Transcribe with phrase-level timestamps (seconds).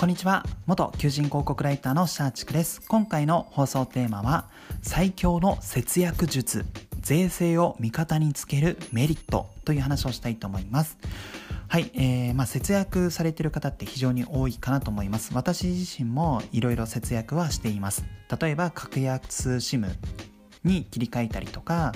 [0.00, 0.46] こんにちは。
[0.64, 2.80] 元求人広告ライターのシャーチクです。
[2.88, 4.48] 今回の放送テーマは
[4.80, 6.64] 最強の節約術
[7.02, 10.96] 税制を味方につけるメリットという話をしたいと思います。
[11.68, 15.32] はい、えー、まあ、節約されている方って非常に多いかなと思います。
[15.34, 18.02] 私自身もいろいろ節約はしています。
[18.40, 19.86] 例えば格安 SIM
[20.64, 21.92] に切り替えたりとか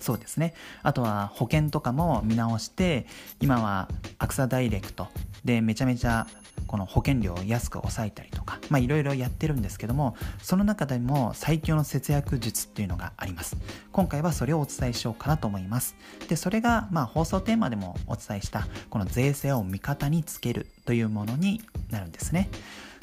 [0.00, 0.54] そうですね。
[0.82, 3.06] あとは保険とかも見直して
[3.40, 3.88] 今は
[4.18, 5.06] アクサダイレクト
[5.44, 6.26] でめちゃめちゃ
[6.66, 13.56] この保険料を安く抑えたりとかいろいろやってるんですけどもその中でも最強の節約術っていうのがあります。
[13.92, 15.96] 今回はそれをお伝えしようかなと思います。
[16.28, 22.48] でそれがまあ放送テーマでもお伝えしたこの税制を味方につけるというものになるんですね。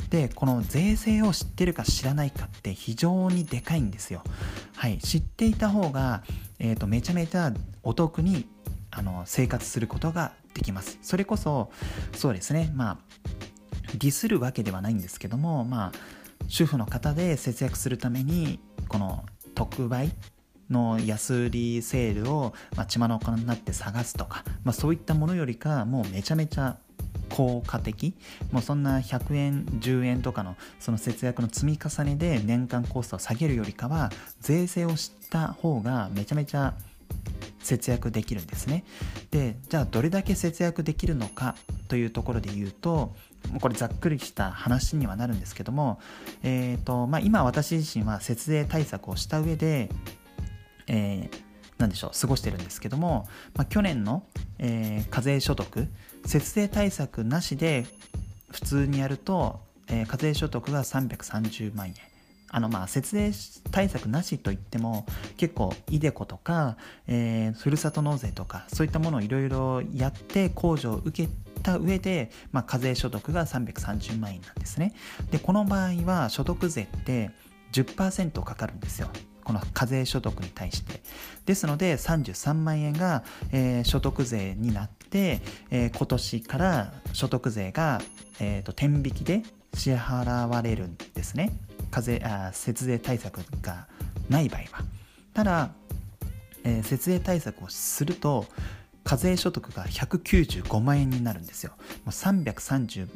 [0.10, 4.24] でこの税制を知ってるか知らないかって非常にでかいんですよ。
[4.76, 4.98] はい。
[5.00, 6.24] 知っていた方が、
[6.60, 7.54] えーとめちゃめちゃ
[7.84, 8.48] お得に
[8.92, 11.00] あの生活することができます。
[11.02, 11.72] それこそ
[12.16, 12.72] そうですね。
[12.76, 12.98] まあ
[13.98, 15.92] ディスるわけではないんですけどもまあ
[16.48, 20.12] 主婦の方で節約するためにこの特売
[20.70, 26.78] の安売りセールを、まあ、血眼になって探すとか、まあ、そういったものよりかもうめちゃめちゃ
[27.30, 28.16] 効果的。
[28.52, 36.76] もうそんな100円10円とかのその節約の積み重ねで年間コストを下げるよりかは税制を知った方がめちゃめちゃ
[37.60, 38.84] 節約できるんですね。
[39.32, 41.56] でじゃあどれだけ節約できるのか
[41.88, 43.16] というところで言うと
[43.62, 46.00] これざっくりした話にはなるんですけども、
[46.44, 49.90] えーとまあ、今私自身は節税対策をした上で、
[50.88, 51.40] えー、
[51.78, 54.24] 何でしょう過ごしてるんですけども、まあ、去年の、
[54.60, 55.88] えー、課税所得
[56.26, 57.86] 節税対策なしで
[58.52, 61.96] 普通にやると、えー、課税所得が330万円。
[62.56, 63.32] あのまあ節税
[63.72, 65.08] 対策なしといっても
[65.38, 74.94] 結構 iDeCo とか、えー、ふるさと納税とかそういったものをいろいろやって控除を受けてた上で、まあ、課税所得が330万円なんですね。
[75.32, 77.32] でこの場合は所得税って
[77.72, 79.10] 10%かかるんですよ。
[79.44, 81.02] この課税所得に対して。
[81.46, 88.02] ですので33万円が、えー、所得税になって、えー、今年から所得税が、
[88.40, 89.44] えーと、天引きで
[89.74, 91.52] 支払われるんですね。
[91.92, 93.88] 課税あ節税対策が
[94.30, 94.68] ない場合は。
[95.34, 95.72] ただ、
[96.64, 98.46] えー、節税対策をすると
[99.04, 101.74] 課税所得が195万円になるんですよ
[102.06, 103.08] もう330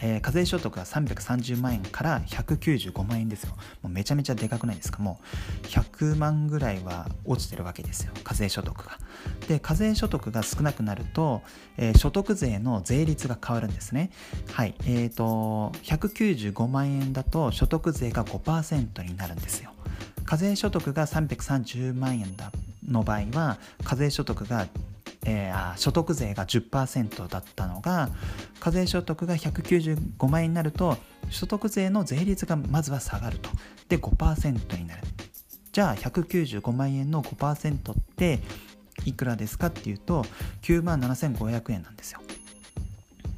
[0.00, 3.54] えー、課税所得が330万円から195万円ですよ。
[3.82, 4.98] もうめちゃめちゃでかくないですか？
[4.98, 5.20] も
[5.62, 8.12] う100万ぐらいは落ちてるわけですよ。
[8.24, 8.98] 課税所得が。
[9.46, 11.42] で、課税所得が少なくなると、
[11.76, 14.10] えー、所得税の税率が変わるんですね。
[14.52, 14.74] はい。
[14.84, 19.70] えっ、ー、と、195万円だと所得税が5%になるんですよ。
[20.24, 22.52] 課税所得が330万円だ
[22.86, 24.66] の場合は課税所得が
[25.28, 28.08] えー、所得税が10%だったのが
[28.60, 30.96] 課税所得が195万円になると
[31.28, 33.50] 所得税の税率がまずは下がると。
[33.88, 35.02] で5%になる。
[35.72, 38.40] じゃあ195万円の5%って
[39.04, 40.24] いくらですかっていうと
[40.62, 42.20] 9万7500円なんですよ。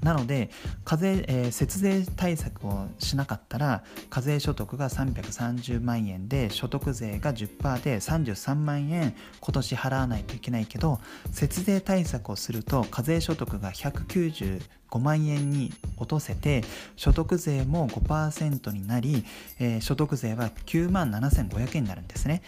[0.03, 0.51] なので
[0.85, 11.01] 課税、えー、節税対策をしなかったら課税所得が330万円で所得税が10%で33万円今年払わないといけないけど
[11.33, 14.61] 節税対策をすると課税所得が195
[14.99, 16.65] 万円に落とせて
[16.97, 19.25] 所得税も5%になり、
[19.59, 22.43] えー、所得税は9万7500円になるんですね。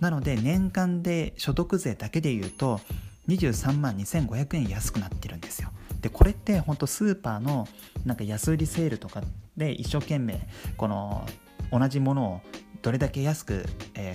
[0.00, 2.80] なので年間で所得税だけで言うと
[3.28, 5.70] 23万2500円安くなってるんですよ。
[6.06, 7.66] でこれって本当スーパーの
[8.04, 9.22] なんか安売りセールとか
[9.56, 10.38] で一生懸命
[10.76, 11.26] この
[11.72, 12.40] 同じものを
[12.80, 13.66] どれだけ安く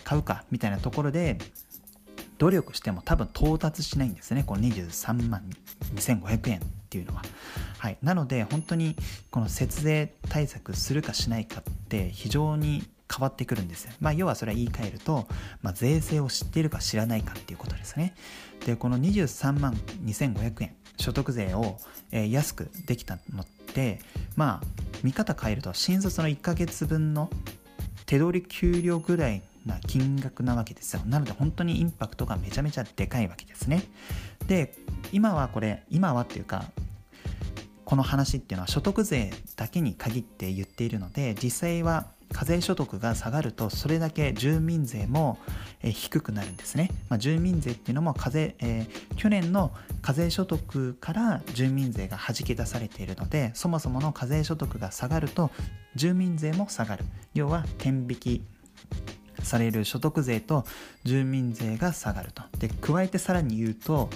[0.06, 1.38] 買うかみたいなところで
[2.38, 5.44] 努力しても多分到達しないんですねこの23万
[5.96, 7.24] 2500円っていうのは。
[7.78, 8.96] はい、なので本当に
[9.29, 13.91] この節税対策するかしないかって非常に変わってくるんですよ。
[14.00, 15.28] まあ、要はそれは言い換えると、
[15.62, 18.16] まあ、税制を知っているか知らないかっていうことですね。
[18.66, 19.73] で、この23万
[20.05, 21.78] 2500円、所得税を、
[22.11, 23.99] えー、安くできたのって、
[24.35, 24.67] まあ、
[25.03, 27.29] 見方変えると、新卒の1ヶ月分の
[28.05, 31.02] 手取り給料ぐらいな金額なわけですよ。
[31.05, 33.84] なので本当にインパクトがめちゃめちゃでかいわけですね。
[34.47, 34.73] で、
[35.11, 36.66] 今はこれ、今はっていうか、
[37.85, 45.38] この話っていうのは所得税だけに限って言っているので、実際は課税所得が下がるとそれだけ住民税も、
[45.84, 55.50] え低くなるんですね、まあ、住民税っていうのも課税、えー、去年の課税所得から住民税がはじき出されているのでそもそもの課税所得が下がると
[55.96, 57.06] 住民税も下がる。
[57.34, 58.44] 要は天引き
[59.44, 60.66] される所得税と
[61.04, 62.44] 住民税が下がると。
[62.60, 64.10] で加えてさらに言うと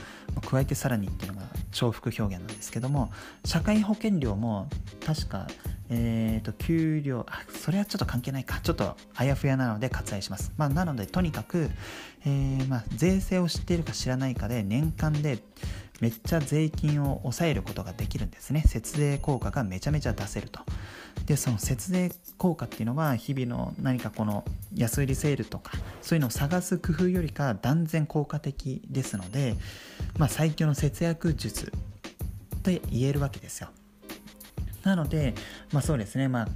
[0.47, 3.11] 加えてさらにっていうのが重複表現なんですけども
[3.43, 4.69] 社会保険料も
[5.05, 5.47] 確か
[5.89, 8.59] えーと、給料あそれはちょっと関係ないか。
[8.61, 11.69] ちょっとあやふやなので割愛します、まあ、なのでとにかく、
[12.25, 15.39] えー、まあ、税制を知っているか知らないかで年間で
[16.01, 18.63] めっちゃ税金を抑えることができるんですね。
[18.65, 20.59] 節税効果がめちゃめちゃ出せると。
[21.25, 24.43] でその節税効果っていうのは日々の何かこの
[24.75, 25.71] 安売りセールとか
[26.01, 29.55] そういうのを探す工夫よりか断然効果的ですので、
[30.17, 31.71] まあ、最強の節約術
[32.61, 33.69] と言えるわけですよ。
[34.85, 35.33] なので、
[35.73, 36.47] まあ、そうですね、まあ、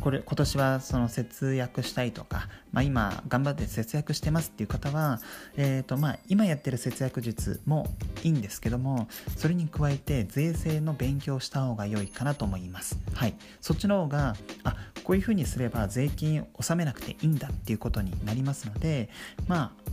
[0.00, 5.18] これ今年はその節約したいとか、まあ、今頑張って節約してますっていう方は、
[5.56, 7.86] えーとまあ、今やってる節約術も
[8.22, 12.98] いいんですけどもそれに加えて税制の勉強した方が良いかなと思います。
[13.14, 19.08] はい、そっちの方があこういうふうにすれば税金納めなくていいんだっていうことになりますので
[19.46, 19.90] まあ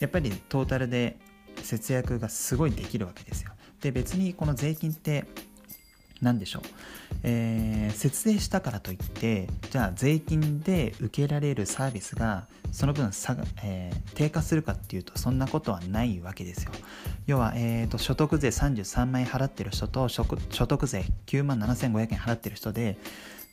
[0.00, 1.16] やっぱりトータルで
[1.62, 3.52] 節約がすごいできるわけですよ。
[3.80, 5.26] で別にこの税金って
[6.22, 6.62] 何でしょう、
[7.22, 16.72] えー、節税したからといってじゃあ税金で受けられるサービスがその分差が、えー、低下するかっていうとそんなことはないわけですよ。
[17.26, 22.98] 要は、えーと、所得税33万円払ってる人と所得税9万7500円払ってる人で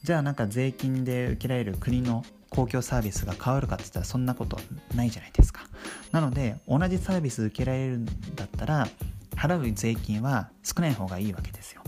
[0.03, 4.59] じゃあなんか税金で受けられる国の公共サービスが変わるかって言ったらそんなこと
[4.95, 5.61] ないじゃないですか。
[6.11, 8.05] なので同じサービス受けられるん
[8.35, 8.87] だったら
[9.35, 11.80] 払う税金は少ない方がいいわけですよ。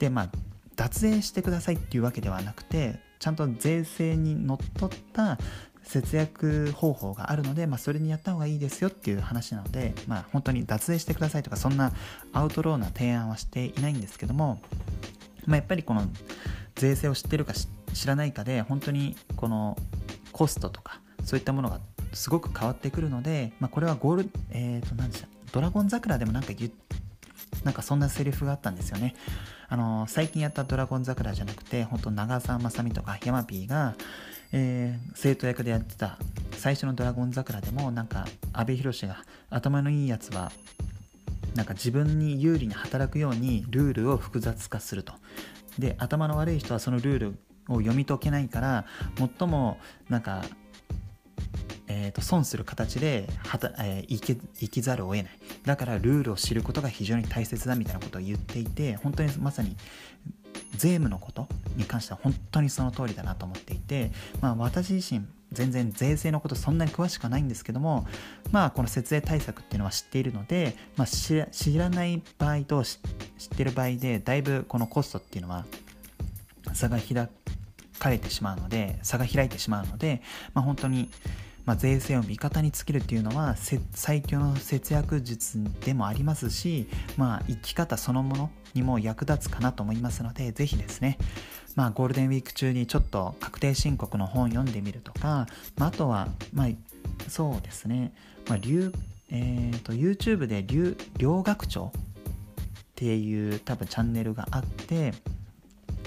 [0.00, 0.28] でまあ
[0.74, 5.38] 脱税してくださいっていうわけではなくてちゃんと税制にのっとった
[5.82, 11.92] 節約方法があるので、まあ、それにやった方がいいですよっていう話なので、まあ、本当に脱税してくださいとかそんな
[12.32, 14.60] アウトローな提案はしていないんですけども、
[15.46, 16.02] まあ、やっぱりこの
[16.76, 17.52] 税制を知ってるか
[17.92, 19.76] 知らないかで本当にこの
[20.32, 21.80] コストとかそういったものが
[22.12, 26.89] すごく変わってくるので、まあ、これはゴール、えー、と何でしたドラゴン桜でもなんか言って
[27.64, 29.14] なんかそんなセリフがあったんですよね。
[29.68, 33.94] あの最近やったドラゴン桜じゃなくて、本当長澤まさみとかヤマピーが、
[34.52, 36.18] えー、生徒役でやってた
[36.56, 40.50] 最初のドラゴン桜でも、なんか阿部寛が頭のいいやつは、
[41.54, 45.12] なんか自分に有利に働くようにルールを複雑化すると。
[45.78, 47.28] で、頭の悪い人はそのルール
[47.68, 48.86] を読み解けないから、
[49.16, 49.78] 最も
[50.08, 50.44] なんか
[52.00, 55.32] えーと、損する形ではた、えー、生ききざるを得ない。
[55.64, 59.76] だからルールを知ることが非常に大切だみたいなことを言っていて本当にまさに
[60.76, 64.10] 税務のことに関しては本当にその通りだなと思っていて、
[64.40, 68.06] まあ、私自身全然税制のことそんなに詳しくはないんですけども
[68.52, 72.98] まあこの節税対策っていうのは知っているので、まあ、知らない場合と知っ
[73.56, 75.66] てる場合でだいぶこのコストっていうのは
[76.72, 77.28] 差が開
[77.98, 80.22] かれてしまうので差が開いてしまうので、
[80.54, 81.10] まあ、本当に
[81.64, 83.56] まあ、税制を味方につけるっていうのは
[83.92, 91.18] 最強の節約術でもありますし、まあ、生き方そのものにも役立つかなと思いますので、ぜひですね、
[91.76, 95.46] まあ、ゴールデンウィーク中にちょっと確定申告の本読んでみるとか、
[95.76, 96.68] まあ、あとは、まあ、
[97.28, 98.12] そうですね、
[98.48, 100.64] まあ、えーと、YouTube で
[101.18, 102.00] 両学長っ
[102.96, 105.14] ていう多分チャンネルがあって、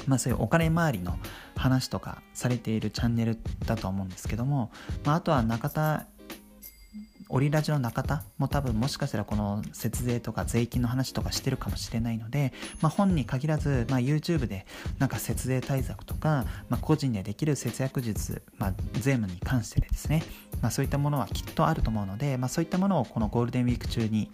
[0.07, 1.17] まあ、そういうお金回りの
[1.63, 4.69] 話とかされているチャンネルだと思うんですけども、
[5.05, 6.05] まあ、あとは中田
[7.29, 14.67] オリラジの中田も多分もしかしたらこの節税とか税金の話とかしてるかもしれないので、まあ、本に限らず、まあ、YouTube で
[14.99, 20.21] なんか節税対策とか、まあ、個人でできる節約術、まあ、税務に関してですね、
[20.61, 24.29] まあ、そういったものはきっとあると思うので、まあ、そういったものをこのゴールデンウィーク中に、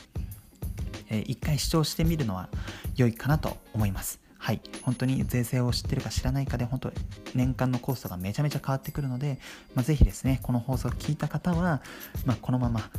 [1.10, 2.50] えー、一回視聴してみるのは
[2.98, 4.29] 良いかなと思います。
[4.40, 6.92] はい、本当に税制を知ってるか知らないかで、本当
[7.36, 9.38] 年間のコストがめちゃめちゃ変わってくるので、
[9.76, 11.82] まあ、ぜひですね、この放送を聞いた方は、
[12.26, 12.90] まあ、このまま、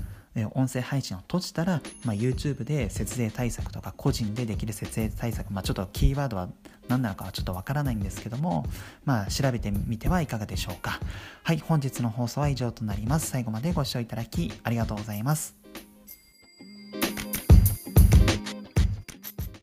[0.54, 6.48] 音声配信を閉じたら、まあ、YouTube で節税対策とか個人でできる節税対策、まあ、ちょっとキーワードは
[6.88, 8.64] 何なのかはちょっとわからないんですけども、
[9.04, 11.00] まあ、調べてみてはいかがでしょうか。
[11.42, 13.30] はい、本日の放送は以上となります。
[13.30, 15.59] 最後までご視聴いただきありがとうございます。